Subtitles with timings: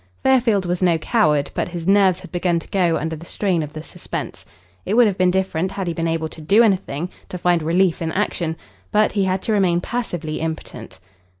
[0.23, 3.73] Fairfield was no coward, but his nerves had begun to go under the strain of
[3.73, 4.47] the suspense.
[4.83, 8.01] It would have been different had he been able to do anything to find relief
[8.01, 8.57] in action.
[8.91, 10.97] But he had to remain passively impotent.